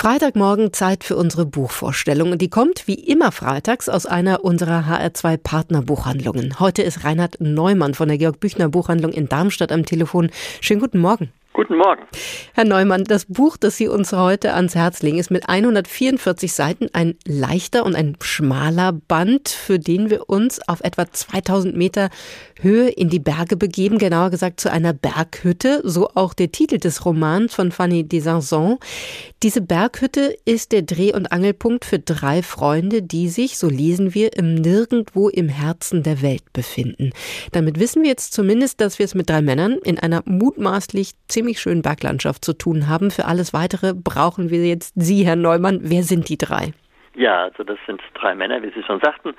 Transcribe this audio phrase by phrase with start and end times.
[0.00, 2.38] Freitagmorgen Zeit für unsere Buchvorstellung.
[2.38, 6.58] Die kommt wie immer freitags aus einer unserer HR2 Partnerbuchhandlungen.
[6.58, 10.30] Heute ist Reinhard Neumann von der Georg Büchner Buchhandlung in Darmstadt am Telefon.
[10.62, 11.30] Schönen guten Morgen.
[11.52, 12.04] Guten Morgen.
[12.54, 16.86] Herr Neumann, das Buch, das Sie uns heute ans Herz legen, ist mit 144 Seiten
[16.92, 22.08] ein leichter und ein schmaler Band, für den wir uns auf etwa 2000 Meter
[22.60, 27.04] Höhe in die Berge begeben, genauer gesagt zu einer Berghütte, so auch der Titel des
[27.04, 28.78] Romans von Fanny Desanson.
[29.42, 34.36] Diese Berghütte ist der Dreh- und Angelpunkt für drei Freunde, die sich, so lesen wir,
[34.36, 37.10] im Nirgendwo im Herzen der Welt befinden.
[37.50, 41.58] Damit wissen wir jetzt zumindest, dass wir es mit drei Männern in einer mutmaßlich ziemlich
[41.58, 43.10] schönen Berglandschaft zu tun haben.
[43.10, 45.80] Für alles Weitere brauchen wir jetzt Sie, Herr Neumann.
[45.84, 46.74] Wer sind die drei?
[47.14, 49.32] Ja, also das sind drei Männer, wie Sie schon sagten,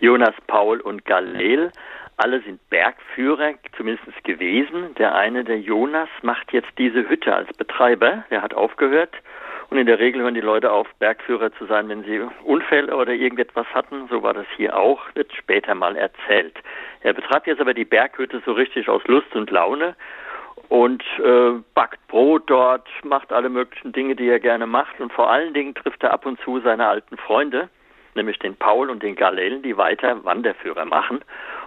[0.00, 1.70] Jonas, Paul und Galel.
[2.16, 4.96] Alle sind Bergführer, zumindest gewesen.
[4.98, 8.24] Der eine, der Jonas, macht jetzt diese Hütte als Betreiber.
[8.30, 9.14] Der hat aufgehört.
[9.70, 13.12] Und in der Regel hören die Leute auf, Bergführer zu sein, wenn sie Unfälle oder
[13.12, 14.08] irgendetwas hatten.
[14.10, 16.56] So war das hier auch, wird später mal erzählt.
[17.02, 19.94] Er betreibt jetzt aber die Berghütte so richtig aus Lust und Laune
[20.74, 24.98] und äh, backt Brot dort, macht alle möglichen Dinge, die er gerne macht.
[24.98, 27.68] Und vor allen Dingen trifft er ab und zu seine alten Freunde,
[28.16, 31.20] nämlich den Paul und den Galel, die weiter Wanderführer machen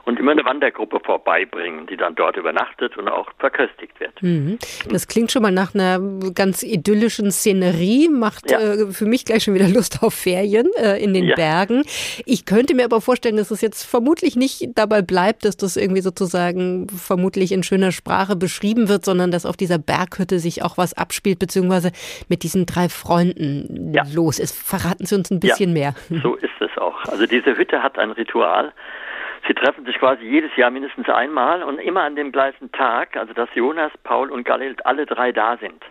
[0.08, 4.24] und immer eine Wandergruppe vorbeibringen, die dann dort übernachtet und auch verköstigt wird.
[4.24, 4.58] Mhm.
[4.90, 6.00] Das klingt schon mal nach einer
[6.34, 8.60] ganz idyllischen Szenerie, macht ja.
[8.60, 11.36] äh, für mich gleich schon wieder Lust auf Ferien äh, in den ja.
[11.36, 11.84] Bergen.
[12.26, 16.02] Ich könnte mir aber vorstellen, dass es jetzt vermutlich nicht dabei bleibt, dass das irgendwie
[16.02, 20.94] sozusagen vermutlich in schöner Sprache beschrieben wird, sondern dass auf dieser Berghütte sich auch was
[20.94, 21.92] abspielt, beziehungsweise
[22.30, 24.04] mit diesen drei Freunden ja.
[24.16, 24.58] los ist.
[24.58, 25.94] Verraten Sie uns ein bisschen mehr.
[26.24, 27.04] So ist es auch.
[27.08, 28.72] Also diese Hütte hat ein Ritual.
[29.48, 33.34] Sie treffen sich quasi jedes Jahr mindestens einmal und immer an dem gleichen Tag, also
[33.34, 35.84] dass Jonas, Paul und Galil alle drei da sind.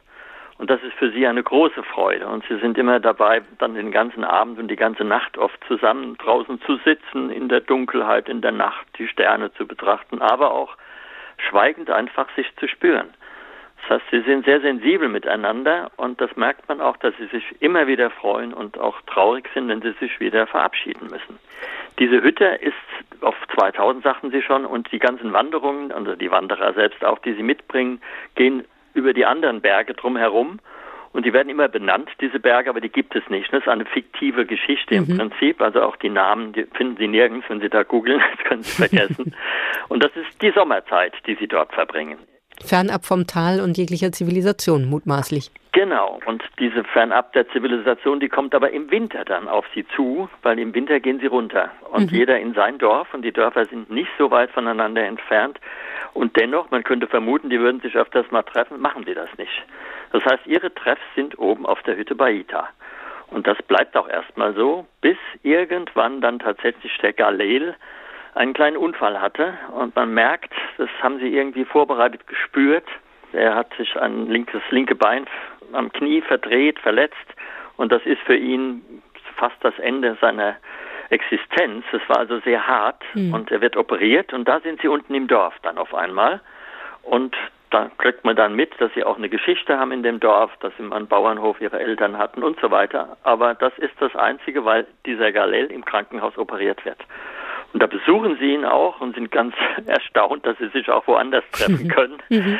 [0.58, 2.26] Und das ist für sie eine große Freude.
[2.26, 6.16] Und sie sind immer dabei, dann den ganzen Abend und die ganze Nacht oft zusammen
[6.18, 10.76] draußen zu sitzen, in der Dunkelheit, in der Nacht, die Sterne zu betrachten, aber auch
[11.38, 13.08] schweigend einfach sich zu spüren.
[13.88, 17.44] Das heißt, sie sind sehr sensibel miteinander und das merkt man auch, dass sie sich
[17.60, 21.38] immer wieder freuen und auch traurig sind, wenn sie sich wieder verabschieden müssen.
[21.98, 22.74] Diese Hütte ist
[23.20, 27.34] auf 2000, sagten Sie schon, und die ganzen Wanderungen, also die Wanderer selbst auch, die
[27.34, 28.00] Sie mitbringen,
[28.34, 28.64] gehen
[28.94, 30.58] über die anderen Berge drumherum.
[31.12, 33.50] Und die werden immer benannt, diese Berge, aber die gibt es nicht.
[33.50, 35.10] Das ist eine fiktive Geschichte mhm.
[35.10, 35.62] im Prinzip.
[35.62, 38.76] Also auch die Namen die finden Sie nirgends, wenn Sie da googeln, das können Sie
[38.76, 39.34] vergessen.
[39.88, 42.18] und das ist die Sommerzeit, die Sie dort verbringen.
[42.66, 45.50] Fernab vom Tal und jeglicher Zivilisation, mutmaßlich.
[45.72, 50.28] Genau, und diese fernab der Zivilisation, die kommt aber im Winter dann auf sie zu,
[50.42, 51.70] weil im Winter gehen sie runter.
[51.92, 52.16] Und mhm.
[52.16, 55.60] jeder in sein Dorf, und die Dörfer sind nicht so weit voneinander entfernt.
[56.14, 59.52] Und dennoch, man könnte vermuten, die würden sich öfters mal treffen, machen sie das nicht.
[60.12, 62.68] Das heißt, ihre Treffs sind oben auf der Hütte Baita.
[63.28, 67.74] Und das bleibt auch erstmal so, bis irgendwann dann tatsächlich der Galel
[68.36, 69.54] einen kleinen Unfall hatte.
[69.72, 72.86] Und man merkt, das haben sie irgendwie vorbereitet gespürt.
[73.32, 75.26] Er hat sich ein linkes, linke Bein
[75.72, 77.16] am Knie verdreht, verletzt
[77.76, 78.82] und das ist für ihn
[79.36, 80.56] fast das Ende seiner
[81.10, 81.84] Existenz.
[81.92, 83.34] Es war also sehr hart mhm.
[83.34, 86.40] und er wird operiert und da sind sie unten im Dorf dann auf einmal
[87.02, 87.36] und
[87.70, 90.72] da kriegt man dann mit, dass sie auch eine Geschichte haben in dem Dorf, dass
[90.78, 93.16] sie einen Bauernhof ihre Eltern hatten und so weiter.
[93.24, 96.98] Aber das ist das Einzige, weil dieser Galel im Krankenhaus operiert wird.
[97.76, 99.54] Und da besuchen sie ihn auch und sind ganz
[99.86, 102.16] erstaunt, dass sie sich auch woanders treffen können.
[102.30, 102.58] Mhm.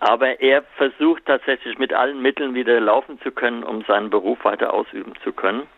[0.00, 4.74] Aber er versucht tatsächlich mit allen Mitteln wieder laufen zu können, um seinen Beruf weiter
[4.74, 5.68] ausüben zu können.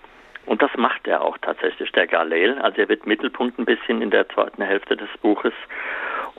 [0.47, 2.59] Und das macht er auch tatsächlich, der Galel.
[2.60, 5.53] Also er wird Mittelpunkt ein bisschen in der zweiten Hälfte des Buches.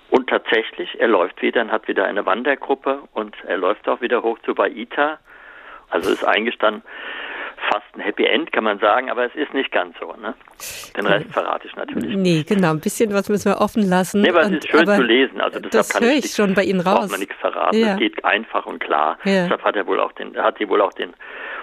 [0.09, 4.23] Und tatsächlich, er läuft wieder und hat wieder eine Wandergruppe und er läuft auch wieder
[4.23, 5.19] hoch zu Baita.
[5.91, 6.81] Also ist eingestanden,
[7.69, 10.13] fast ein Happy End, kann man sagen, aber es ist nicht ganz so.
[10.13, 10.33] Ne?
[10.97, 12.15] Den Rest verrate ich natürlich.
[12.15, 14.21] Nee, genau, ein bisschen was müssen wir offen lassen.
[14.21, 15.41] Nee, aber es ist schön zu lesen.
[15.41, 16.99] Also das höre ich, ich schon bei Ihnen raus.
[16.99, 17.77] Braucht man nichts verraten.
[17.77, 17.93] Ja.
[17.93, 19.17] Es geht einfach und klar.
[19.23, 19.43] Ja.
[19.43, 21.13] Deshalb hat er wohl auch den, hat sie wohl auch den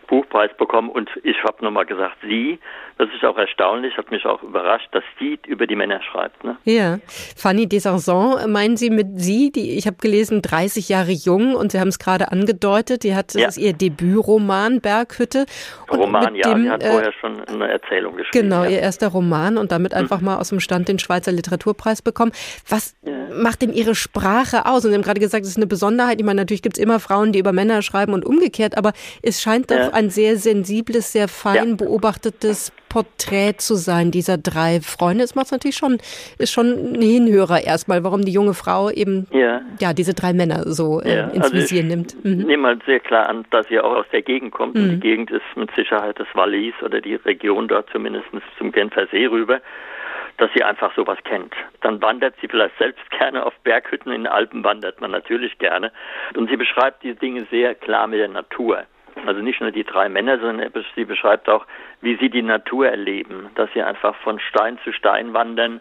[0.07, 2.59] Buchpreis bekommen und ich habe nochmal gesagt, sie,
[2.99, 6.43] das ist auch erstaunlich, hat mich auch überrascht, dass sie über die Männer schreibt.
[6.45, 6.57] Ne?
[6.65, 6.99] Ja,
[7.37, 11.81] Fanny Desarson, meinen Sie mit sie, die ich habe gelesen, 30 Jahre jung und Sie
[11.81, 13.49] haben es gerade angedeutet, die hat, das ja.
[13.49, 15.47] ist ihr Debütroman Berghütte.
[15.91, 18.49] Und Roman, ja, dem, sie hat äh, vorher schon eine Erzählung geschrieben.
[18.49, 18.71] Genau, ja.
[18.71, 20.27] ihr erster Roman und damit einfach mhm.
[20.27, 22.33] mal aus dem Stand den Schweizer Literaturpreis bekommen.
[22.69, 23.13] Was ja.
[23.35, 24.85] macht denn Ihre Sprache aus?
[24.85, 26.19] Und Sie haben gerade gesagt, es ist eine Besonderheit.
[26.19, 28.93] Ich meine, natürlich gibt es immer Frauen, die über Männer schreiben und umgekehrt, aber
[29.23, 31.75] es scheint doch ein sehr sensibles, sehr fein ja.
[31.77, 35.25] beobachtetes Porträt zu sein dieser drei Freunde.
[35.25, 35.99] Es macht natürlich schon,
[36.39, 40.65] ist schon ein Hinhörer erstmal, warum die junge Frau eben ja, ja diese drei Männer
[40.67, 42.15] so äh, ins also Visier nimmt.
[42.25, 42.41] Mhm.
[42.41, 44.75] Ich nehme mal sehr klar an, dass sie auch aus der Gegend kommt.
[44.75, 44.83] Mhm.
[44.83, 48.27] Und die Gegend ist mit Sicherheit das Wallis oder die Region dort zumindest
[48.59, 49.61] zum Genfer See rüber
[50.39, 51.55] dass sie einfach sowas kennt.
[51.81, 55.91] Dann wandert sie vielleicht selbst gerne auf Berghütten, in den Alpen wandert man natürlich gerne.
[56.37, 58.85] Und sie beschreibt die Dinge sehr klar mit der Natur.
[59.29, 61.67] Also nicht nur die drei Männer, sondern sie beschreibt auch,
[62.01, 65.81] wie sie die Natur erleben, dass sie einfach von Stein zu Stein wandern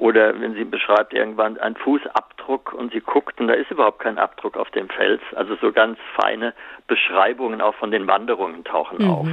[0.00, 4.18] oder wenn sie beschreibt irgendwann ein Fußabdruck und sie guckt und da ist überhaupt kein
[4.18, 5.20] Abdruck auf dem Fels.
[5.36, 6.54] Also so ganz feine
[6.86, 9.10] Beschreibungen auch von den Wanderungen tauchen mhm.
[9.10, 9.28] auf.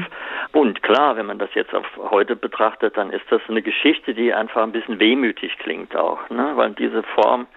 [0.51, 4.33] Und klar, wenn man das jetzt auf heute betrachtet, dann ist das eine Geschichte, die
[4.33, 6.51] einfach ein bisschen wehmütig klingt auch, ne?
[6.55, 7.47] weil diese Form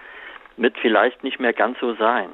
[0.56, 2.30] wird vielleicht nicht mehr ganz so sein.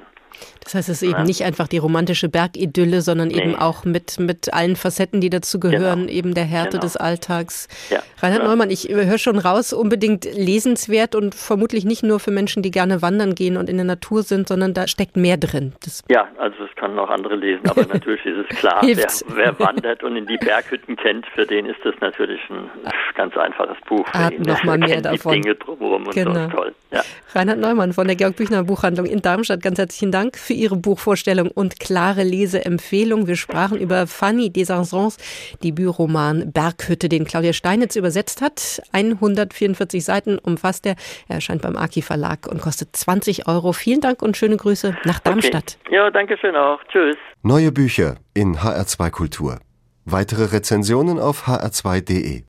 [0.67, 3.41] Das heißt, es ist eben nicht einfach die romantische Bergidylle, sondern nee.
[3.41, 6.13] eben auch mit, mit allen Facetten, die dazu gehören, genau.
[6.13, 6.83] eben der Härte genau.
[6.83, 7.69] des Alltags.
[7.89, 8.01] Ja.
[8.21, 8.49] Reinhard ja.
[8.49, 13.01] Neumann, ich höre schon raus, unbedingt lesenswert und vermutlich nicht nur für Menschen, die gerne
[13.01, 15.73] wandern gehen und in der Natur sind, sondern da steckt mehr drin.
[15.85, 19.59] Das ja, also das können auch andere lesen, aber natürlich ist es klar, wer, wer,
[19.61, 22.69] wandert und in die Berghütten kennt, für den ist das natürlich ein
[23.15, 24.05] ganz einfaches Buch.
[24.09, 25.35] Hat noch mal mehr davon.
[25.35, 26.49] Die Dinge drumherum und genau.
[26.49, 26.75] so toll.
[26.91, 27.03] Ja.
[27.35, 31.53] Reinhard Neumann von der Georg Büchner Buchhandlung in Darmstadt, ganz herzlichen Dank für Ihre Buchvorstellung
[31.53, 33.29] und klare Leseempfehlung.
[33.29, 35.19] Wir sprachen über Fanny Desansons
[35.63, 38.83] Debütroman Berghütte, den Claudia Steinitz übersetzt hat.
[38.91, 40.97] 144 Seiten umfasst er.
[41.29, 43.73] Er erscheint beim Aki Verlag und kostet 20 Euro.
[43.73, 45.79] Vielen Dank und schöne Grüße nach Darmstadt.
[45.87, 45.95] Okay.
[45.95, 46.81] Ja, danke schön auch.
[46.91, 47.17] Tschüss.
[47.45, 49.61] Neue Bücher in HR2 Kultur.
[50.07, 52.43] Weitere Rezensionen auf hr2.de.